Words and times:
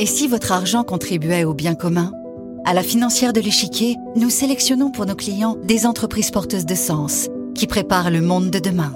Et 0.00 0.06
si 0.06 0.28
votre 0.28 0.50
argent 0.52 0.82
contribuait 0.82 1.44
au 1.44 1.52
bien 1.52 1.74
commun? 1.74 2.10
À 2.64 2.72
la 2.72 2.82
financière 2.82 3.34
de 3.34 3.40
l'échiquier, 3.42 3.98
nous 4.16 4.30
sélectionnons 4.30 4.90
pour 4.90 5.04
nos 5.04 5.14
clients 5.14 5.58
des 5.62 5.84
entreprises 5.84 6.30
porteuses 6.30 6.64
de 6.64 6.74
sens 6.74 7.28
qui 7.54 7.66
préparent 7.66 8.10
le 8.10 8.22
monde 8.22 8.48
de 8.48 8.58
demain. 8.58 8.94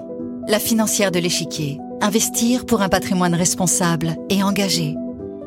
La 0.49 0.59
financière 0.59 1.11
de 1.11 1.19
l'échiquier. 1.19 1.79
Investir 2.01 2.65
pour 2.65 2.81
un 2.81 2.89
patrimoine 2.89 3.35
responsable 3.35 4.17
et 4.31 4.43
engagé. 4.43 4.97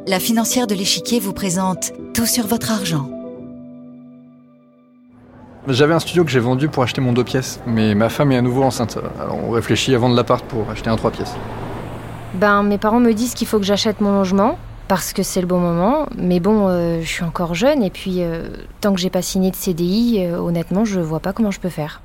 La 0.05 0.19
financière 0.19 0.67
de 0.67 0.75
l'échiquier 0.75 1.19
vous 1.19 1.33
présente 1.33 1.91
tout 2.13 2.27
sur 2.27 2.45
votre 2.45 2.71
argent. 2.71 3.09
J'avais 5.67 5.95
un 5.95 5.99
studio 5.99 6.23
que 6.23 6.29
j'ai 6.29 6.39
vendu 6.39 6.69
pour 6.69 6.83
acheter 6.83 7.01
mon 7.01 7.13
deux 7.13 7.23
pièces, 7.23 7.61
mais 7.65 7.95
ma 7.95 8.09
femme 8.09 8.31
est 8.31 8.37
à 8.37 8.43
nouveau 8.43 8.61
enceinte. 8.61 8.99
Alors 9.19 9.39
on 9.43 9.49
réfléchit 9.49 9.95
à 9.95 9.97
vendre 9.97 10.15
l'appart 10.15 10.45
pour 10.45 10.69
acheter 10.69 10.91
un 10.91 10.97
trois 10.97 11.09
pièces. 11.09 11.33
Ben, 12.35 12.61
mes 12.61 12.77
parents 12.77 12.99
me 12.99 13.13
disent 13.13 13.33
qu'il 13.33 13.47
faut 13.47 13.57
que 13.57 13.65
j'achète 13.65 14.01
mon 14.01 14.11
logement 14.11 14.59
parce 14.87 15.13
que 15.13 15.23
c'est 15.23 15.41
le 15.41 15.47
bon 15.47 15.59
moment. 15.59 16.07
Mais 16.17 16.39
bon, 16.39 16.67
euh, 16.67 17.01
je 17.01 17.07
suis 17.07 17.23
encore 17.23 17.55
jeune 17.55 17.83
et 17.83 17.89
puis 17.89 18.21
euh, 18.21 18.49
tant 18.81 18.93
que 18.93 18.99
j'ai 18.99 19.09
pas 19.09 19.21
signé 19.21 19.51
de 19.51 19.55
CDI, 19.55 20.19
euh, 20.19 20.39
honnêtement, 20.39 20.85
je 20.85 20.99
vois 20.99 21.19
pas 21.19 21.33
comment 21.33 21.51
je 21.51 21.59
peux 21.59 21.69
faire. 21.69 22.01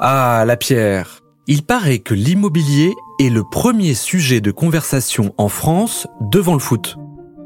Ah, 0.00 0.44
la 0.46 0.56
pierre. 0.56 1.20
Il 1.46 1.62
paraît 1.62 1.98
que 1.98 2.14
l'immobilier 2.14 2.94
est 3.20 3.30
le 3.30 3.42
premier 3.42 3.94
sujet 3.94 4.40
de 4.40 4.50
conversation 4.50 5.34
en 5.38 5.48
France 5.48 6.06
devant 6.20 6.52
le 6.52 6.58
foot. 6.58 6.96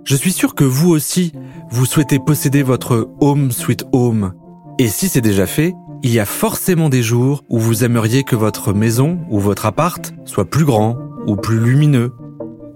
Je 0.05 0.17
suis 0.17 0.33
sûr 0.33 0.55
que 0.55 0.65
vous 0.65 0.91
aussi, 0.91 1.33
vous 1.71 1.87
souhaitez 1.87 2.19
posséder 2.19 2.63
votre 2.63 3.09
home 3.21 3.53
sweet 3.53 3.85
home. 3.93 4.35
Et 4.79 4.89
si 4.89 5.09
c'est 5.09 5.21
déjà 5.21 5.47
fait, 5.47 5.75
il 6.03 6.11
y 6.11 6.19
a 6.19 6.25
forcément 6.25 6.89
des 6.89 7.03
jours 7.03 7.45
où 7.49 7.61
vous 7.61 7.85
aimeriez 7.85 8.25
que 8.25 8.35
votre 8.35 8.73
maison 8.73 9.21
ou 9.31 9.39
votre 9.39 9.67
appart 9.67 10.13
soit 10.25 10.51
plus 10.51 10.65
grand 10.65 10.99
ou 11.29 11.37
plus 11.37 11.61
lumineux. 11.61 12.13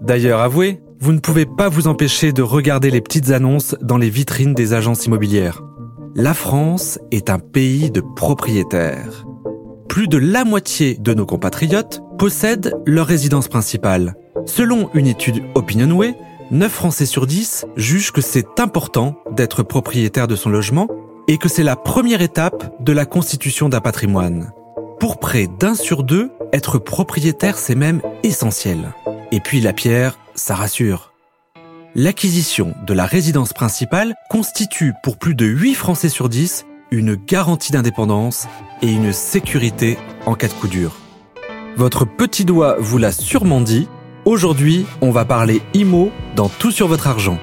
D'ailleurs, 0.01 0.41
avouez, 0.41 0.81
vous 0.99 1.13
ne 1.13 1.19
pouvez 1.19 1.47
pas 1.47 1.69
vous 1.69 1.89
empêcher 1.89 2.33
de 2.33 2.43
regarder 2.43 2.91
les 2.91 3.01
petites 3.01 3.31
annonces 3.31 3.77
dans 3.83 3.99
les 3.99 4.11
vitrines 4.11 4.55
des 4.55 4.73
agences 4.73 5.07
immobilières. 5.07 5.63
La 6.15 6.35
France 6.35 6.99
est 7.11 7.29
un 7.29 7.39
pays 7.39 7.91
de 7.91 8.01
propriétaires. 8.01 9.27
Plus 9.89 10.09
de 10.09 10.17
la 10.17 10.45
moitié 10.45 10.97
de 10.97 11.15
nos 11.15 11.27
compatriotes 11.27 12.01
possèdent 12.19 12.75
leur 12.87 13.07
résidence 13.07 13.49
principale. 13.49 14.15
Selon 14.47 14.91
une 14.95 15.07
étude 15.07 15.43
OpinionWay, 15.55 16.15
9 16.51 16.73
Français 16.73 17.07
sur 17.07 17.27
10 17.27 17.67
jugent 17.77 18.13
que 18.13 18.21
c'est 18.21 18.61
important 18.61 19.17
d'être 19.33 19.63
propriétaire 19.63 20.29
de 20.29 20.37
son 20.37 20.51
logement 20.51 20.89
et 21.29 21.39
que 21.39 21.49
c'est 21.49 21.63
la 21.63 21.77
première 21.77 22.23
étape 22.23 22.83
de 22.83 22.93
la 22.93 23.05
constitution 23.05 23.69
d'un 23.69 23.81
patrimoine. 23.81 24.53
Pour 25.01 25.19
près 25.19 25.47
d'un 25.47 25.75
sur 25.75 26.03
deux, 26.03 26.31
être 26.53 26.79
propriétaire, 26.79 27.59
c'est 27.59 27.75
même 27.75 28.01
essentiel. 28.23 28.95
Et 29.33 29.41
puis 29.41 29.61
la 29.61 29.73
pierre, 29.73 30.19
ça 30.37 30.55
rassure. 30.55 31.13
L'acquisition 31.95 32.75
de 32.87 32.95
la 32.95 33.07
résidence 33.07 33.53
principale 33.53 34.15
constitue 34.31 34.93
pour 35.03 35.19
plus 35.19 35.35
de 35.35 35.47
8 35.47 35.75
Français 35.75 36.09
sur 36.09 36.29
10 36.29 36.67
une 36.93 37.17
garantie 37.17 37.73
d'indépendance 37.73 38.47
et 38.83 38.93
une 38.93 39.13
sécurité 39.13 39.99
en 40.25 40.35
cas 40.35 40.49
de 40.49 40.53
coup 40.53 40.69
dur. 40.69 40.93
Votre 41.77 42.05
petit 42.05 42.45
doigt 42.45 42.77
vous 42.79 42.99
l'a 42.99 43.13
sûrement 43.13 43.61
dit, 43.61 43.89
aujourd'hui 44.25 44.87
on 45.01 45.11
va 45.11 45.25
parler 45.25 45.63
IMO 45.75 46.13
dans 46.37 46.49
Tout 46.49 46.71
sur 46.71 46.87
votre 46.87 47.07
argent. 47.07 47.39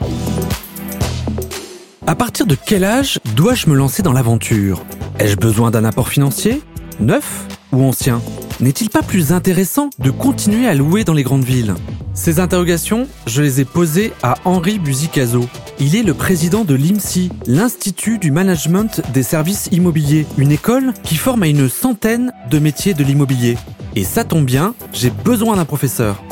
À 2.06 2.16
partir 2.16 2.46
de 2.46 2.56
quel 2.56 2.84
âge 2.84 3.20
dois-je 3.36 3.70
me 3.70 3.76
lancer 3.76 4.04
dans 4.04 4.14
l'aventure? 4.14 4.84
Ai-je 5.20 5.36
besoin 5.36 5.72
d'un 5.72 5.84
apport 5.84 6.10
financier? 6.10 6.62
Neuf 7.00 7.48
ou 7.72 7.84
ancien? 7.84 8.22
N'est-il 8.60 8.90
pas 8.90 9.02
plus 9.02 9.32
intéressant 9.32 9.90
de 10.00 10.12
continuer 10.12 10.68
à 10.68 10.76
louer 10.76 11.04
dans 11.04 11.14
les 11.14 11.24
grandes 11.24 11.44
villes? 11.44 11.74
Ces 12.14 12.40
interrogations, 12.40 13.08
je 13.26 13.42
les 13.42 13.60
ai 13.60 13.66
posées 13.66 14.14
à 14.22 14.36
Henri 14.46 14.78
Buzicazo. 14.78 15.48
Il 15.80 15.96
est 15.96 16.04
le 16.04 16.14
président 16.14 16.64
de 16.64 16.76
l'IMSI, 16.76 17.32
l'Institut 17.48 18.20
du 18.20 18.32
Management 18.32 19.02
des 19.12 19.24
Services 19.24 19.70
Immobiliers, 19.72 20.28
une 20.38 20.52
école 20.52 20.94
qui 21.04 21.16
forme 21.16 21.44
à 21.44 21.48
une 21.48 21.68
centaine 21.68 22.32
de 22.50 22.60
métiers 22.60 22.94
de 22.94 23.04
l'immobilier. 23.04 23.58
Et 23.96 24.04
ça 24.04 24.24
tombe 24.24 24.46
bien, 24.46 24.76
j'ai 24.94 25.10
besoin 25.10 25.56
d'un 25.56 25.66
professeur. 25.66 26.24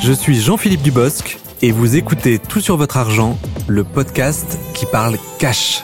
Je 0.00 0.12
suis 0.12 0.40
Jean-Philippe 0.40 0.82
Dubosc 0.82 1.38
et 1.62 1.72
vous 1.72 1.96
écoutez 1.96 2.38
Tout 2.38 2.60
sur 2.60 2.76
votre 2.76 2.96
argent, 2.96 3.36
le 3.66 3.82
podcast 3.82 4.58
qui 4.72 4.86
parle 4.86 5.16
cash. 5.40 5.82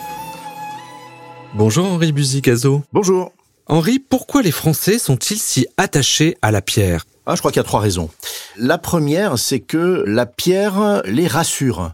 Bonjour 1.54 1.86
Henri 1.86 2.12
Buzicazo. 2.12 2.82
Bonjour. 2.92 3.33
Henri, 3.66 3.98
pourquoi 3.98 4.42
les 4.42 4.50
Français 4.50 4.98
sont-ils 4.98 5.38
si 5.38 5.66
attachés 5.78 6.36
à 6.42 6.50
la 6.50 6.60
pierre? 6.60 7.06
Ah, 7.26 7.34
je 7.34 7.40
crois 7.40 7.50
qu'il 7.50 7.60
y 7.60 7.64
a 7.64 7.64
trois 7.64 7.80
raisons. 7.80 8.10
La 8.58 8.76
première, 8.76 9.38
c'est 9.38 9.60
que 9.60 10.04
la 10.06 10.26
pierre 10.26 11.00
les 11.06 11.26
rassure. 11.26 11.92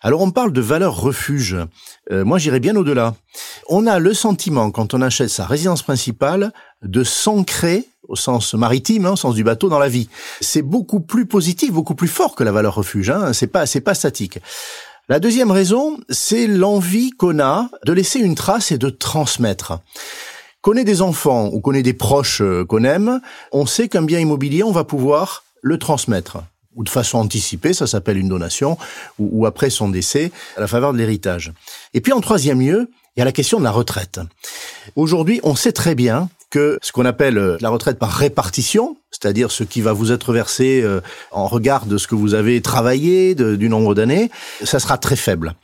Alors 0.00 0.20
on 0.22 0.32
parle 0.32 0.52
de 0.52 0.60
valeur 0.60 1.00
refuge. 1.00 1.56
Euh, 2.10 2.24
moi 2.24 2.38
j'irais 2.38 2.58
bien 2.58 2.74
au-delà. 2.74 3.14
On 3.68 3.86
a 3.86 4.00
le 4.00 4.12
sentiment, 4.14 4.72
quand 4.72 4.94
on 4.94 5.00
achète 5.00 5.28
sa 5.28 5.46
résidence 5.46 5.84
principale, 5.84 6.52
de 6.82 7.04
s'ancrer 7.04 7.86
au 8.08 8.16
sens 8.16 8.54
maritime, 8.54 9.06
hein, 9.06 9.12
au 9.12 9.16
sens 9.16 9.36
du 9.36 9.44
bateau, 9.44 9.68
dans 9.68 9.78
la 9.78 9.88
vie. 9.88 10.08
C'est 10.40 10.62
beaucoup 10.62 10.98
plus 10.98 11.26
positif, 11.26 11.70
beaucoup 11.70 11.94
plus 11.94 12.08
fort 12.08 12.34
que 12.34 12.42
la 12.42 12.50
valeur 12.50 12.74
refuge. 12.74 13.10
Hein. 13.10 13.32
C'est 13.32 13.46
pas, 13.46 13.64
c'est 13.66 13.80
pas 13.80 13.94
statique. 13.94 14.40
La 15.08 15.20
deuxième 15.20 15.52
raison, 15.52 15.98
c'est 16.10 16.48
l'envie 16.48 17.10
qu'on 17.10 17.38
a 17.38 17.68
de 17.86 17.92
laisser 17.92 18.18
une 18.18 18.34
trace 18.34 18.72
et 18.72 18.78
de 18.78 18.90
transmettre. 18.90 19.78
Qu'on 20.62 20.74
ait 20.74 20.84
des 20.84 21.02
enfants 21.02 21.50
ou 21.52 21.60
qu'on 21.60 21.74
ait 21.74 21.82
des 21.82 21.92
proches 21.92 22.40
euh, 22.40 22.64
qu'on 22.64 22.84
aime, 22.84 23.20
on 23.50 23.66
sait 23.66 23.88
qu'un 23.88 24.02
bien 24.02 24.20
immobilier, 24.20 24.62
on 24.62 24.70
va 24.70 24.84
pouvoir 24.84 25.42
le 25.60 25.76
transmettre 25.76 26.38
ou 26.76 26.84
de 26.84 26.88
façon 26.88 27.18
anticipée, 27.18 27.74
ça 27.74 27.86
s'appelle 27.86 28.16
une 28.16 28.28
donation, 28.28 28.78
ou, 29.18 29.44
après 29.44 29.68
son 29.68 29.90
décès, 29.90 30.32
à 30.56 30.60
la 30.60 30.66
faveur 30.66 30.94
de 30.94 30.98
l'héritage. 30.98 31.52
Et 31.92 32.00
puis 32.00 32.12
en 32.12 32.20
troisième 32.20 32.60
lieu, 32.60 32.88
il 33.14 33.20
y 33.20 33.22
a 33.22 33.26
la 33.26 33.32
question 33.32 33.58
de 33.58 33.64
la 33.64 33.70
retraite. 33.70 34.20
Aujourd'hui, 34.96 35.38
on 35.42 35.54
sait 35.54 35.72
très 35.72 35.94
bien 35.94 36.30
que 36.48 36.78
ce 36.80 36.92
qu'on 36.92 37.04
appelle 37.04 37.36
euh, 37.36 37.58
la 37.60 37.68
retraite 37.68 37.98
par 37.98 38.10
répartition, 38.10 38.96
c'est-à-dire 39.10 39.50
ce 39.50 39.64
qui 39.64 39.82
va 39.82 39.92
vous 39.92 40.12
être 40.12 40.32
versé 40.32 40.80
euh, 40.82 41.00
en 41.30 41.46
regard 41.46 41.84
de 41.84 41.98
ce 41.98 42.06
que 42.06 42.14
vous 42.14 42.32
avez 42.32 42.62
travaillé, 42.62 43.34
du 43.34 43.68
nombre 43.68 43.94
d'années, 43.94 44.30
ça 44.64 44.78
sera 44.78 44.96
très 44.96 45.16
faible, 45.16 45.54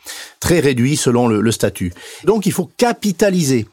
très 0.40 0.60
réduit 0.60 0.96
selon 0.96 1.28
le 1.28 1.52
statut. 1.52 1.94
Donc 2.24 2.44
il 2.44 2.52
faut 2.52 2.70
capitaliser. 2.76 3.66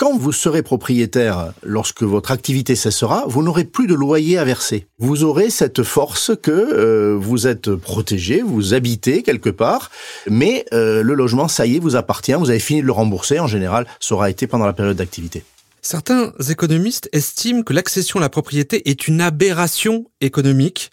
Quand 0.00 0.16
vous 0.16 0.32
serez 0.32 0.62
propriétaire, 0.62 1.52
lorsque 1.62 2.04
votre 2.04 2.30
activité 2.30 2.74
cessera, 2.74 3.24
vous 3.26 3.42
n'aurez 3.42 3.66
plus 3.66 3.86
de 3.86 3.92
loyer 3.92 4.38
à 4.38 4.44
verser. 4.46 4.86
Vous 4.98 5.24
aurez 5.24 5.50
cette 5.50 5.82
force 5.82 6.32
que 6.42 6.50
euh, 6.50 7.18
vous 7.20 7.46
êtes 7.46 7.74
protégé, 7.74 8.40
vous 8.40 8.72
habitez 8.72 9.22
quelque 9.22 9.50
part, 9.50 9.90
mais 10.26 10.64
euh, 10.72 11.02
le 11.02 11.12
logement, 11.12 11.48
ça 11.48 11.66
y 11.66 11.76
est, 11.76 11.78
vous 11.80 11.96
appartient, 11.96 12.32
vous 12.32 12.48
avez 12.48 12.60
fini 12.60 12.80
de 12.80 12.86
le 12.86 12.92
rembourser. 12.92 13.40
En 13.40 13.46
général, 13.46 13.86
ça 14.00 14.14
aura 14.14 14.30
été 14.30 14.46
pendant 14.46 14.64
la 14.64 14.72
période 14.72 14.96
d'activité. 14.96 15.44
Certains 15.82 16.32
économistes 16.48 17.10
estiment 17.12 17.62
que 17.62 17.74
l'accession 17.74 18.20
à 18.20 18.22
la 18.22 18.30
propriété 18.30 18.88
est 18.88 19.06
une 19.06 19.20
aberration 19.20 20.06
économique 20.22 20.92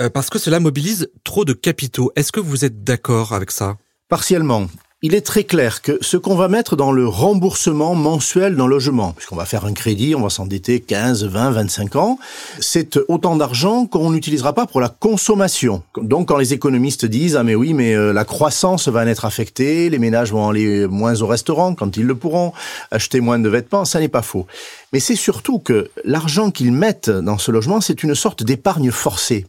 euh, 0.00 0.08
parce 0.08 0.30
que 0.30 0.38
cela 0.38 0.60
mobilise 0.60 1.10
trop 1.24 1.44
de 1.44 1.52
capitaux. 1.52 2.10
Est-ce 2.16 2.32
que 2.32 2.40
vous 2.40 2.64
êtes 2.64 2.82
d'accord 2.84 3.34
avec 3.34 3.50
ça? 3.50 3.76
Partiellement 4.08 4.68
il 5.06 5.14
est 5.14 5.20
très 5.20 5.44
clair 5.44 5.82
que 5.82 5.98
ce 6.00 6.16
qu'on 6.16 6.34
va 6.34 6.48
mettre 6.48 6.74
dans 6.74 6.90
le 6.90 7.06
remboursement 7.06 7.94
mensuel 7.94 8.56
d'un 8.56 8.66
logement, 8.66 9.12
puisqu'on 9.12 9.36
va 9.36 9.44
faire 9.44 9.64
un 9.64 9.72
crédit, 9.72 10.16
on 10.16 10.22
va 10.22 10.30
s'endetter 10.30 10.80
15, 10.80 11.26
20, 11.26 11.52
25 11.52 11.94
ans, 11.94 12.18
c'est 12.58 12.98
autant 13.06 13.36
d'argent 13.36 13.86
qu'on 13.86 14.10
n'utilisera 14.10 14.52
pas 14.52 14.66
pour 14.66 14.80
la 14.80 14.88
consommation. 14.88 15.84
Donc 15.96 16.26
quand 16.26 16.38
les 16.38 16.54
économistes 16.54 17.06
disent 17.06 17.36
ah 17.36 17.44
mais 17.44 17.54
oui 17.54 17.72
mais 17.72 17.94
euh, 17.94 18.12
la 18.12 18.24
croissance 18.24 18.88
va 18.88 19.04
en 19.04 19.06
être 19.06 19.24
affectée, 19.24 19.90
les 19.90 20.00
ménages 20.00 20.32
vont 20.32 20.48
aller 20.48 20.88
moins 20.88 21.22
au 21.22 21.28
restaurant 21.28 21.76
quand 21.76 21.96
ils 21.96 22.04
le 22.04 22.16
pourront, 22.16 22.52
acheter 22.90 23.20
moins 23.20 23.38
de 23.38 23.48
vêtements, 23.48 23.84
ça 23.84 24.00
n'est 24.00 24.08
pas 24.08 24.22
faux. 24.22 24.48
Mais 24.96 25.00
c'est 25.00 25.14
surtout 25.14 25.58
que 25.58 25.90
l'argent 26.04 26.50
qu'ils 26.50 26.72
mettent 26.72 27.10
dans 27.10 27.36
ce 27.36 27.50
logement, 27.50 27.82
c'est 27.82 28.02
une 28.02 28.14
sorte 28.14 28.42
d'épargne 28.44 28.90
forcée. 28.90 29.44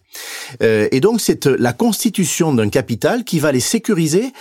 Euh, 0.62 0.90
et 0.92 1.00
donc 1.00 1.22
c'est 1.22 1.46
la 1.46 1.72
constitution 1.72 2.54
d'un 2.54 2.68
capital 2.68 3.24
qui 3.24 3.40
va 3.40 3.54
les 3.54 3.62
sécuriser. 3.62 4.34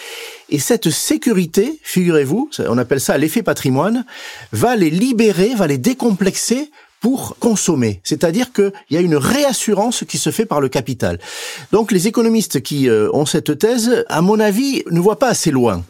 Et 0.49 0.59
cette 0.59 0.91
sécurité, 0.91 1.79
figurez-vous, 1.85 2.51
on 2.59 2.77
appelle 2.77 3.01
ça 3.01 3.17
l'effet 3.19 3.45
patrimoine, 3.45 4.05
va 4.51 4.75
les 4.75 4.91
libérer, 4.91 5.55
va 5.55 5.69
les 5.69 5.79
décomplexer 5.79 6.73
pour 7.01 7.37
consommer. 7.39 8.01
C'est-à-dire 8.03 8.53
qu'il 8.53 8.73
y 8.91 8.97
a 8.97 9.01
une 9.01 9.15
réassurance 9.15 10.03
qui 10.09 10.19
se 10.19 10.31
fait 10.31 10.45
par 10.45 10.61
le 10.61 10.69
capital. 10.69 11.21
Donc 11.71 11.93
les 11.93 12.09
économistes 12.09 12.63
qui 12.63 12.89
euh, 12.89 13.11
ont 13.13 13.27
cette 13.27 13.57
thèse, 13.61 14.05
à 14.09 14.23
mon 14.23 14.41
avis, 14.41 14.83
ne 14.91 14.99
voient 14.99 15.21
pas 15.21 15.29
assez 15.29 15.53
loin. 15.53 15.85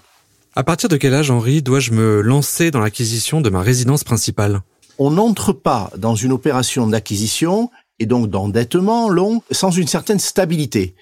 À 0.55 0.62
partir 0.62 0.91
de 0.91 0.99
quel 0.99 1.14
âge, 1.14 1.31
Henri, 1.31 1.62
dois-je 1.62 1.93
me 1.93 2.20
lancer 2.20 2.70
dans 2.70 2.81
l'acquisition 2.81 3.41
de 3.41 3.49
ma 3.49 3.62
résidence 3.62 4.05
principale? 4.05 4.61
On 4.98 5.12
n'entre 5.12 5.52
pas 5.52 5.90
dans 5.96 6.14
une 6.14 6.32
opération 6.32 6.87
d'acquisition 6.87 7.70
et 7.98 8.06
donc 8.06 8.28
d'endettement 8.28 9.08
long 9.08 9.43
sans 9.50 9.70
une 9.70 9.87
certaine 9.87 10.19
stabilité. 10.19 10.94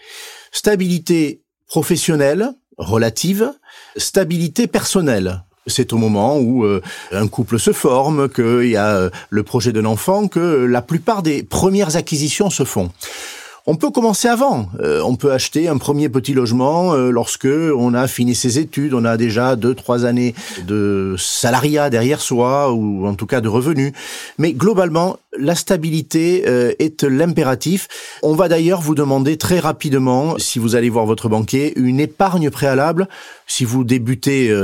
Stabilité 0.53 1.43
professionnelle, 1.67 2.53
relative, 2.79 3.53
stabilité 3.97 4.67
personnelle. 4.67 5.45
C'est 5.67 5.93
au 5.93 5.97
moment 5.97 6.39
où 6.39 6.65
euh, 6.65 6.83
un 7.11 7.27
couple 7.27 7.59
se 7.59 7.73
forme, 7.73 8.29
qu'il 8.29 8.69
y 8.69 8.77
a 8.77 8.97
euh, 8.97 9.11
le 9.31 9.43
projet 9.43 9.73
d'un 9.73 9.87
enfant, 9.87 10.29
que 10.29 10.65
la 10.65 10.83
plupart 10.83 11.23
des 11.23 11.43
premières 11.43 11.97
acquisitions 11.97 12.51
se 12.51 12.65
font. 12.65 12.91
On 13.67 13.77
peut 13.77 13.91
commencer 13.91 14.29
avant. 14.29 14.69
Euh, 14.81 15.01
on 15.03 15.17
peut 15.17 15.33
acheter 15.33 15.69
un 15.69 15.79
premier 15.79 16.11
petit 16.11 16.35
logement 16.35 16.93
euh, 16.93 17.11
lorsque 17.11 17.47
on 17.47 17.95
a 17.95 18.07
fini 18.07 18.35
ses 18.35 18.59
études, 18.59 18.93
on 18.93 19.07
a 19.07 19.17
déjà 19.17 19.57
deux, 19.57 19.75
trois 19.75 20.05
années 20.05 20.35
de 20.67 21.15
salariat 21.17 21.89
derrière 21.89 22.21
soi 22.21 22.75
ou 22.75 23.07
en 23.07 23.15
tout 23.15 23.25
cas 23.25 23.41
de 23.41 23.49
revenus. 23.49 23.93
Mais 24.37 24.53
globalement, 24.53 25.17
la 25.39 25.55
stabilité 25.55 26.45
euh, 26.47 26.73
est 26.79 27.05
l'impératif. 27.05 27.89
On 28.23 28.35
va 28.35 28.49
d'ailleurs 28.49 28.83
vous 28.83 28.95
demander 28.95 29.39
très 29.39 29.61
rapidement, 29.61 30.35
si 30.37 30.59
vous 30.59 30.77
allez 30.77 30.91
voir 30.91 31.07
votre 31.07 31.31
banquier, 31.31 31.73
une 31.79 32.01
épargne 32.01 32.51
préalable. 32.51 33.09
Si 33.47 33.65
vous 33.65 33.83
débutez 33.83 34.55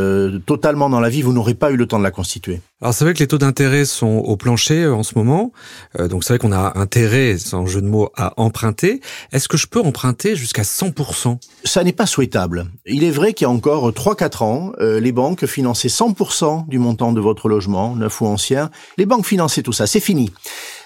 totalement 0.46 0.90
dans 0.90 1.00
la 1.00 1.08
vie, 1.08 1.22
vous 1.22 1.32
n'aurez 1.32 1.54
pas 1.54 1.70
eu 1.70 1.76
le 1.76 1.86
temps 1.86 1.98
de 1.98 2.04
la 2.04 2.10
constituer. 2.10 2.60
Alors 2.82 2.94
c'est 2.94 3.04
vrai 3.04 3.12
que 3.12 3.18
les 3.18 3.26
taux 3.26 3.36
d'intérêt 3.38 3.84
sont 3.84 4.06
au 4.06 4.36
plancher 4.36 4.86
en 4.86 5.02
ce 5.02 5.12
moment, 5.14 5.52
donc 5.98 6.24
c'est 6.24 6.32
vrai 6.32 6.38
qu'on 6.38 6.52
a 6.52 6.78
intérêt, 6.78 7.36
sans 7.36 7.66
jeu 7.66 7.82
de 7.82 7.86
mots, 7.86 8.10
à 8.16 8.32
emprunter. 8.40 9.02
Est-ce 9.32 9.48
que 9.48 9.58
je 9.58 9.66
peux 9.66 9.80
emprunter 9.80 10.34
jusqu'à 10.34 10.62
100% 10.62 11.38
Ça 11.64 11.84
n'est 11.84 11.92
pas 11.92 12.06
souhaitable. 12.06 12.70
Il 12.86 13.04
est 13.04 13.10
vrai 13.10 13.34
qu'il 13.34 13.44
y 13.44 13.48
a 13.48 13.50
encore 13.50 13.90
3-4 13.90 14.44
ans, 14.44 14.72
euh, 14.80 14.98
les 14.98 15.12
banques 15.12 15.44
finançaient 15.44 15.88
100% 15.88 16.68
du 16.68 16.78
montant 16.78 17.12
de 17.12 17.20
votre 17.20 17.50
logement, 17.50 17.94
neuf 17.96 18.22
ou 18.22 18.26
ancien. 18.26 18.70
Les 18.96 19.04
banques 19.04 19.26
finançaient 19.26 19.62
tout 19.62 19.72
ça, 19.72 19.86
c'est 19.86 20.00
fini. 20.00 20.32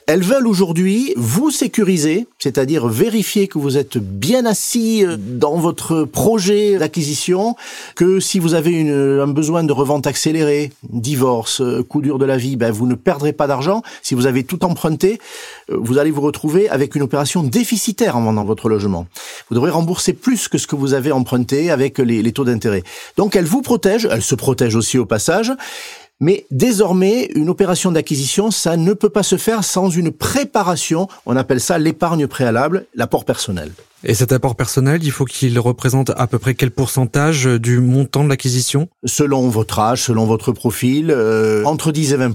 Elles 0.07 0.23
veulent 0.23 0.47
aujourd'hui 0.47 1.15
vous 1.17 1.51
sécuriser, 1.51 2.27
c'est-à-dire 2.39 2.89
vérifier 2.89 3.49
que 3.49 3.57
vous 3.57 3.79
êtes 3.79 3.97
bien 3.97 4.45
assis 4.45 5.03
euh, 5.03 5.17
dans 5.19 5.57
votre 5.57 6.05
projet 6.05 6.77
d'acquisition, 6.77 7.57
que 7.97 8.21
si 8.21 8.39
vous 8.39 8.53
avez 8.53 8.73
une, 8.73 9.21
un 9.21 9.27
besoin 9.27 9.65
de 9.65 9.73
revente 9.73 10.07
accélérée, 10.07 10.73
divorce, 10.91 11.63
euh, 11.63 11.83
coup 11.83 12.03
dur 12.03 12.19
de 12.19 12.27
la 12.27 12.37
vie, 12.37 12.57
ben 12.57 12.71
vous 12.71 12.87
ne 12.87 12.95
perdrez 12.95 13.33
pas 13.33 13.47
d'argent. 13.47 13.83
Si 14.03 14.15
vous 14.15 14.27
avez 14.27 14.45
tout 14.45 14.63
emprunté, 14.67 15.19
euh, 15.71 15.79
vous 15.81 15.97
allez 15.97 16.11
vous 16.11 16.21
retrouver 16.21 16.69
avec 16.69 16.95
une 16.95 17.03
opération 17.03 17.43
déficitaire 17.43 18.19
en 18.19 18.25
vendant 18.25 18.45
votre 18.45 18.69
logement. 18.69 19.07
Vous 19.49 19.55
devrez 19.55 19.71
rembourser 19.71 20.13
plus 20.13 20.49
que 20.49 20.59
ce 20.59 20.67
que 20.67 20.77
vous 20.77 20.93
avez 20.93 21.13
emprunté 21.13 21.71
avec 21.71 21.99
les, 21.99 22.23
les 22.23 22.33
taux 22.33 22.45
d'intérêt. 22.45 22.83
Donc 23.17 23.37
elle 23.37 23.47
vous 23.47 23.63
protège, 23.63 24.07
elle 24.11 24.23
se 24.23 24.35
protège 24.35 24.77
aussi 24.77 24.99
au 24.99 25.07
passage. 25.07 25.51
Mais 26.25 26.47
désormais, 26.51 27.29
une 27.35 27.51
opération 27.51 27.93
d'acquisition, 27.93 28.51
ça 28.51 28.79
ne 28.79 28.95
peut 28.95 29.11
pas 29.11 29.23
se 29.23 29.37
faire 29.37 29.63
sans 29.63 29.91
une 29.91 30.11
préparation. 30.11 31.07
On 31.27 31.37
appelle 31.37 31.61
ça 31.61 31.77
l'épargne 31.77 32.27
préalable, 32.27 32.87
l'apport 32.95 33.27
personnel. 33.27 33.73
Et 34.05 34.15
cet 34.15 34.33
apport 34.33 34.57
personnel, 34.57 35.05
il 35.05 35.11
faut 35.11 35.27
qu'il 35.27 35.59
représente 35.59 36.13
à 36.17 36.27
peu 36.27 36.39
près 36.39 36.55
quel 36.55 36.71
pourcentage 36.71 37.45
du 37.45 37.79
montant 37.79 38.25
de 38.25 38.31
l'acquisition? 38.31 38.89
Selon 39.05 39.51
votre 39.51 39.79
âge, 39.79 40.05
selon 40.05 40.25
votre 40.25 40.53
profil, 40.53 41.11
euh, 41.11 41.63
entre 41.67 41.93
10 41.93 42.15
et 42.15 42.17
20 42.17 42.33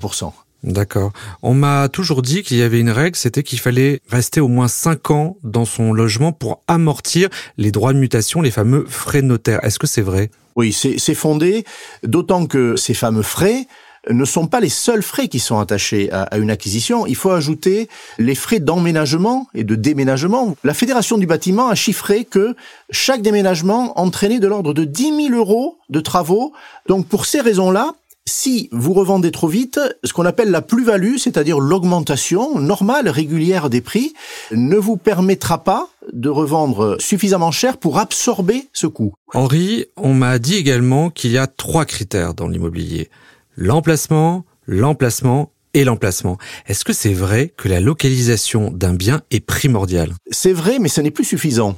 D'accord. 0.64 1.14
On 1.42 1.54
m'a 1.54 1.88
toujours 1.88 2.22
dit 2.22 2.44
qu'il 2.44 2.58
y 2.58 2.62
avait 2.62 2.80
une 2.80 2.90
règle, 2.90 3.16
c'était 3.16 3.44
qu'il 3.44 3.60
fallait 3.60 4.02
rester 4.10 4.42
au 4.42 4.50
moins 4.50 4.68
5 4.68 5.12
ans 5.12 5.38
dans 5.44 5.66
son 5.66 5.94
logement 5.94 6.34
pour 6.34 6.62
amortir 6.68 7.30
les 7.58 7.72
droits 7.72 7.94
de 7.94 8.00
mutation, 8.00 8.42
les 8.42 8.52
fameux 8.52 8.86
frais 8.88 9.22
notaires. 9.22 9.64
Est-ce 9.64 9.80
que 9.80 9.88
c'est 9.88 10.02
vrai? 10.02 10.32
Oui, 10.56 10.74
c'est 10.74 11.16
fondé, 11.16 11.64
d'autant 12.04 12.46
que 12.46 12.76
ces 12.76 12.94
fameux 12.94 13.22
frais 13.22 13.68
ne 14.10 14.26
sont 14.26 14.48
pas 14.48 14.60
les 14.60 14.70
seuls 14.70 15.02
frais 15.02 15.28
qui 15.28 15.40
sont 15.40 15.60
attachés 15.60 16.12
à, 16.12 16.38
une 16.38 16.50
acquisition. 16.50 17.06
Il 17.06 17.16
faut 17.16 17.32
ajouter 17.32 17.90
les 18.18 18.36
frais 18.36 18.60
d'emménagement 18.60 19.48
et 19.54 19.64
de 19.64 19.76
déménagement. 19.76 20.56
La 20.64 20.74
Fédération 20.74 21.18
du 21.18 21.26
bâtiment 21.26 21.70
a 21.70 21.76
chiffré 21.76 22.26
que 22.26 22.56
chaque 22.90 23.22
déménagement 23.22 24.00
entraînait 24.00 24.40
de 24.40 24.48
l'ordre 24.48 24.74
de 24.74 24.84
10 24.84 25.28
000 25.30 25.36
euros 25.36 25.78
de 25.90 26.00
travaux. 26.00 26.54
Donc 26.88 27.08
pour 27.08 27.26
ces 27.26 27.42
raisons-là, 27.42 27.94
si 28.30 28.70
vous 28.72 28.94
revendez 28.94 29.32
trop 29.32 29.48
vite, 29.48 29.80
ce 30.04 30.14
qu'on 30.14 30.26
appelle 30.26 30.52
la 30.52 30.62
plus-value, 30.62 31.18
c'est-à-dire 31.18 31.60
l'augmentation 31.60 32.60
normale, 32.60 33.10
régulière 33.10 33.70
des 33.70 33.82
prix, 33.82 34.14
ne 34.52 34.78
vous 34.78 34.98
permettra 34.98 35.64
pas 35.64 35.90
de 36.14 36.30
revendre 36.30 36.96
suffisamment 37.00 37.52
cher 37.52 37.78
pour 37.78 37.98
absorber 37.98 38.70
ce 38.72 38.88
coût. 38.88 39.14
Henri, 39.34 39.86
on 39.98 40.14
m'a 40.14 40.40
dit 40.40 40.56
également 40.56 41.10
qu'il 41.10 41.32
y 41.32 41.38
a 41.38 41.48
trois 41.48 41.86
critères 41.86 42.34
dans 42.34 42.48
l'immobilier. 42.48 43.10
L'emplacement, 43.58 44.46
l'emplacement 44.66 45.52
et 45.74 45.84
l'emplacement. 45.84 46.38
Est-ce 46.68 46.84
que 46.84 46.94
c'est 46.94 47.14
vrai 47.14 47.54
que 47.56 47.68
la 47.68 47.80
localisation 47.80 48.72
d'un 48.72 48.94
bien 48.94 49.22
est 49.32 49.40
primordiale? 49.40 50.14
C'est 50.32 50.54
vrai, 50.54 50.80
mais 50.80 50.90
ce 50.90 51.02
n'est 51.02 51.12
plus 51.12 51.26
suffisant. 51.26 51.76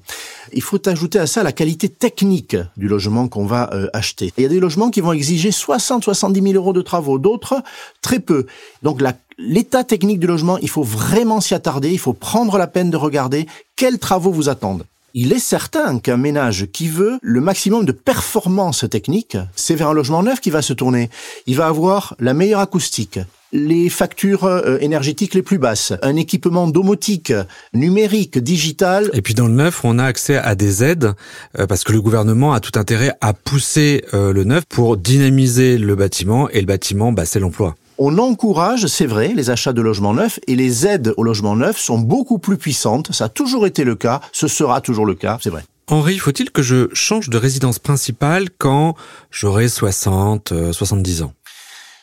Il 0.54 0.62
faut 0.62 0.88
ajouter 0.88 1.20
à 1.20 1.28
ça 1.28 1.44
la 1.44 1.52
qualité 1.52 1.90
technique 1.90 2.56
du 2.78 2.88
logement 2.88 3.28
qu'on 3.28 3.46
va 3.46 3.70
euh, 3.74 3.88
acheter. 3.94 4.34
Il 4.38 4.44
y 4.44 4.46
a 4.46 4.50
des 4.50 4.60
logements 4.60 4.90
qui 4.90 5.02
vont 5.02 5.14
exiger 5.14 5.50
60-70 5.50 6.42
000 6.42 6.54
euros 6.56 6.74
de 6.74 6.82
travaux, 6.82 7.20
d'autres 7.20 7.62
très 8.02 8.20
peu. 8.20 8.46
Donc 8.84 9.02
l'état 9.38 9.84
technique 9.84 10.20
du 10.20 10.28
logement, 10.28 10.58
il 10.60 10.70
faut 10.70 10.84
vraiment 10.84 11.42
s'y 11.42 11.54
attarder, 11.54 11.92
il 11.92 12.00
faut 12.00 12.14
prendre 12.14 12.58
la 12.58 12.68
peine 12.68 12.90
de 12.90 12.98
regarder 12.98 13.48
quels 13.76 14.00
travaux 14.00 14.32
vous 14.32 14.50
attendent. 14.50 14.86
Il 15.14 15.34
est 15.34 15.40
certain 15.40 16.00
qu'un 16.00 16.16
ménage 16.16 16.68
qui 16.72 16.88
veut 16.88 17.20
le 17.22 17.42
maximum 17.42 17.84
de 17.84 17.92
performance 17.92 18.86
technique, 18.90 19.38
c'est 19.58 19.76
vers 19.76 19.90
un 19.90 19.94
logement 19.94 20.24
neuf 20.24 20.40
qui 20.40 20.52
va 20.52 20.62
se 20.62 20.72
tourner. 20.72 21.10
Il 21.48 21.58
va 21.58 21.68
avoir 21.68 22.16
la 22.20 22.34
meilleure 22.34 22.62
acoustique, 22.62 23.20
les 23.52 23.90
factures 23.90 24.46
euh, 24.46 24.78
énergétiques 24.80 25.34
les 25.34 25.42
plus 25.42 25.58
basses, 25.58 25.94
un 26.02 26.16
équipement 26.16 26.68
domotique, 26.68 27.34
numérique, 27.74 28.38
digital. 28.38 29.10
Et 29.14 29.22
puis 29.22 29.34
dans 29.34 29.48
le 29.48 29.54
neuf, 29.54 29.82
on 29.84 30.00
a 30.00 30.06
accès 30.06 30.38
à 30.38 30.56
des 30.56 30.84
aides 30.84 31.14
euh, 31.60 31.68
parce 31.68 31.84
que 31.84 31.92
le 31.92 32.02
gouvernement 32.02 32.54
a 32.54 32.60
tout 32.60 32.80
intérêt 32.80 33.14
à 33.22 33.34
pousser 33.34 34.06
euh, 34.14 34.34
le 34.34 34.44
neuf 34.44 34.66
pour 34.66 34.98
dynamiser 34.98 35.78
le 35.78 35.96
bâtiment 35.96 36.50
et 36.50 36.60
le 36.62 36.66
bâtiment, 36.66 37.12
bah, 37.12 37.26
c'est 37.26 37.40
l'emploi. 37.40 37.76
On 37.98 38.18
encourage, 38.18 38.88
c'est 38.88 39.06
vrai, 39.06 39.34
les 39.36 39.50
achats 39.52 39.74
de 39.74 39.82
logements 39.82 40.14
neufs 40.14 40.40
et 40.48 40.56
les 40.56 40.88
aides 40.88 41.14
au 41.18 41.24
logement 41.24 41.56
neuf 41.56 41.78
sont 41.78 42.00
beaucoup 42.00 42.40
plus 42.40 42.58
puissantes. 42.58 43.12
Ça 43.12 43.26
a 43.26 43.30
toujours 43.30 43.68
été 43.68 43.84
le 43.84 43.96
cas, 43.96 44.22
ce 44.32 44.48
sera 44.48 44.82
toujours 44.82 45.06
le 45.06 45.14
cas, 45.14 45.38
c'est 45.42 45.52
vrai. 45.52 45.64
Henri, 45.88 46.18
faut-il 46.18 46.52
que 46.52 46.62
je 46.62 46.88
change 46.94 47.30
de 47.30 47.38
résidence 47.38 47.78
principale 47.78 48.48
quand 48.58 48.96
j'aurai 49.30 49.68
60, 49.68 50.72
70 50.72 51.24
ans? 51.24 51.34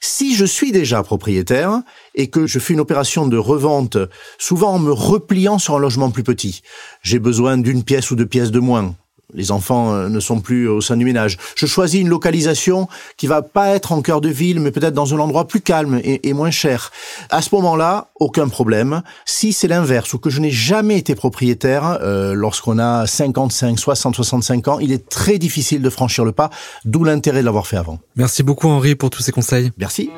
Si 0.01 0.35
je 0.35 0.45
suis 0.45 0.73
déjà 0.73 1.03
propriétaire 1.03 1.83
et 2.15 2.29
que 2.29 2.47
je 2.47 2.59
fais 2.59 2.75
une 2.75 2.81
opération 2.81 3.27
de 3.27 3.37
revente, 3.37 3.97
souvent 4.39 4.75
en 4.75 4.79
me 4.79 4.93
repliant 4.93 5.59
sur 5.59 5.77
un 5.77 5.79
logement 5.79 6.11
plus 6.11 6.23
petit, 6.23 6.63
j'ai 7.03 7.19
besoin 7.19 7.59
d'une 7.59 7.85
pièce 7.85 8.11
ou 8.11 8.17
deux 8.17 8.27
pièces 8.27 8.51
de 8.51 8.61
moins, 8.61 8.95
les 9.35 9.51
enfants 9.51 9.93
euh, 9.93 10.09
ne 10.09 10.21
sont 10.21 10.41
plus 10.41 10.69
au 10.69 10.81
sein 10.81 10.97
du 10.97 11.05
ménage. 11.05 11.37
Je 11.55 11.67
choisis 11.67 12.01
une 12.01 12.09
localisation 12.09 12.89
qui 13.17 13.27
va 13.27 13.43
pas 13.43 13.69
être 13.75 13.93
en 13.93 14.01
cœur 14.03 14.21
de 14.21 14.29
ville, 14.29 14.61
mais 14.61 14.71
peut-être 14.71 14.95
dans 14.95 15.15
un 15.15 15.19
endroit 15.19 15.47
plus 15.47 15.61
calme 15.61 16.01
et, 16.03 16.33
moins 16.33 16.51
cher. 16.51 16.91
À 17.31 17.43
ce 17.43 17.55
moment-là, 17.57 18.09
aucun 18.21 18.49
problème. 18.49 19.03
Si 19.27 19.53
c'est 19.53 19.69
l'inverse, 19.69 20.13
ou 20.15 20.19
que 20.19 20.31
je 20.31 20.41
n'ai 20.41 20.51
jamais 20.51 20.99
été 20.99 21.15
propriétaire, 21.15 21.99
euh, 22.03 22.35
lorsqu'on 22.35 22.79
a 22.79 23.07
55, 23.07 23.79
60, 23.79 24.15
65 24.15 24.69
ans, 24.69 24.79
il 24.79 24.93
est 24.93 25.09
très 25.09 25.39
difficile 25.39 25.83
de 25.83 25.91
franchir 25.91 26.25
le 26.25 26.33
pas, 26.33 26.51
d'où 26.85 27.05
l'intérêt 27.05 27.41
de 27.41 27.45
l'avoir 27.45 27.67
fait 27.67 27.77
avant. 27.77 27.99
Merci 28.17 28.43
beaucoup 28.43 28.69
Henri 28.69 28.95
pour 28.95 29.11
tous 29.11 29.23
ces 29.23 29.33
conseils. 29.33 29.71
Merci. 29.79 30.11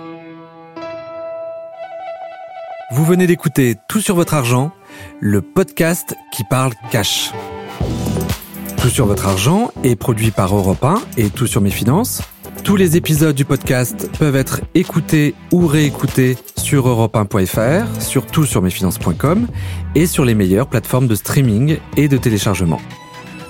Vous 2.93 3.05
venez 3.05 3.27
d'écouter 3.27 3.77
Tout 3.89 4.01
sur 4.01 4.17
votre 4.17 4.35
argent, 4.35 4.73
le 5.21 5.43
podcast 5.43 6.15
qui 6.33 6.43
parle 6.45 6.73
cash. 6.91 7.31
Tout 8.81 8.89
sur 8.89 9.05
votre 9.05 9.27
argent 9.27 9.73
est 9.85 9.95
produit 9.95 10.31
par 10.31 10.57
Europe 10.57 10.83
1 10.83 11.03
et 11.19 11.29
Tout 11.29 11.47
sur 11.47 11.61
mes 11.61 11.71
finances. 11.71 12.23
Tous 12.65 12.77
les 12.77 12.97
épisodes 12.97 13.35
du 13.35 13.45
podcast 13.45 14.09
peuvent 14.19 14.37
être 14.37 14.63
écoutés 14.75 15.35
ou 15.53 15.67
réécoutés 15.67 16.39
sur 16.57 16.89
europe1.fr, 16.89 18.01
sur 18.01 18.25
toutsurmesfinances.com 18.25 19.49
et 19.95 20.07
sur 20.07 20.25
les 20.25 20.35
meilleures 20.35 20.67
plateformes 20.67 21.09
de 21.09 21.15
streaming 21.15 21.77
et 21.99 22.09
de 22.09 22.17
téléchargement. 22.17 22.81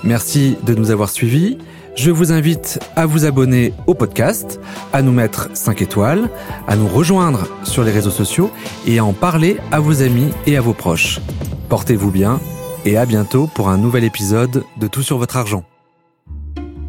Merci 0.03 0.57
de 0.65 0.75
nous 0.75 0.91
avoir 0.91 1.11
suivis. 1.11 1.59
Je 1.95 2.11
vous 2.11 2.33
invite 2.33 2.81
à 2.97 3.07
vous 3.07 3.25
abonner 3.25 3.73
au 3.87 3.95
podcast, 3.95 4.61
à 4.93 5.01
nous 5.01 5.13
mettre 5.13 5.49
5 5.55 5.81
étoiles, 5.81 6.29
à 6.67 6.75
nous 6.75 6.89
rejoindre 6.89 7.47
sur 7.63 7.85
les 7.85 7.93
réseaux 7.93 8.11
sociaux 8.11 8.51
et 8.85 8.99
à 8.99 9.05
en 9.05 9.13
parler 9.13 9.59
à 9.71 9.79
vos 9.79 10.03
amis 10.03 10.31
et 10.47 10.57
à 10.57 10.61
vos 10.61 10.75
proches. 10.75 11.21
Portez-vous 11.69 12.11
bien 12.11 12.41
et 12.85 12.97
à 12.97 13.07
bientôt 13.07 13.47
pour 13.47 13.69
un 13.69 13.79
nouvel 13.79 14.05
épisode 14.05 14.65
de 14.77 14.87
Tout 14.87 15.03
sur 15.03 15.19
votre 15.19 15.37
argent. 15.37 15.65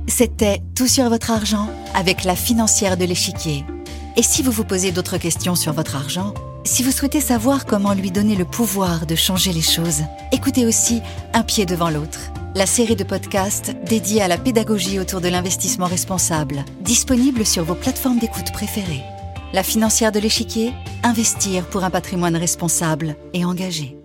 C'était 0.07 0.61
Tout 0.75 0.87
sur 0.87 1.09
votre 1.09 1.31
argent 1.31 1.69
avec 1.93 2.23
la 2.23 2.35
financière 2.35 2.97
de 2.97 3.05
l'échiquier. 3.05 3.65
Et 4.17 4.23
si 4.23 4.43
vous 4.43 4.51
vous 4.51 4.65
posez 4.65 4.91
d'autres 4.91 5.17
questions 5.17 5.55
sur 5.55 5.73
votre 5.73 5.95
argent, 5.95 6.33
si 6.63 6.83
vous 6.83 6.91
souhaitez 6.91 7.21
savoir 7.21 7.65
comment 7.65 7.93
lui 7.93 8.11
donner 8.11 8.35
le 8.35 8.45
pouvoir 8.45 9.05
de 9.05 9.15
changer 9.15 9.53
les 9.53 9.61
choses, 9.61 10.03
écoutez 10.31 10.65
aussi 10.65 11.01
Un 11.33 11.43
pied 11.43 11.65
devant 11.65 11.89
l'autre, 11.89 12.31
la 12.55 12.65
série 12.65 12.95
de 12.95 13.03
podcasts 13.03 13.75
dédiée 13.85 14.21
à 14.21 14.27
la 14.27 14.37
pédagogie 14.37 14.99
autour 14.99 15.21
de 15.21 15.29
l'investissement 15.29 15.87
responsable, 15.87 16.65
disponible 16.81 17.45
sur 17.45 17.63
vos 17.63 17.75
plateformes 17.75 18.19
d'écoute 18.19 18.51
préférées. 18.51 19.03
La 19.53 19.63
financière 19.63 20.11
de 20.11 20.19
l'échiquier, 20.19 20.73
investir 21.03 21.65
pour 21.65 21.83
un 21.83 21.89
patrimoine 21.89 22.35
responsable 22.35 23.15
et 23.33 23.43
engagé. 23.43 24.00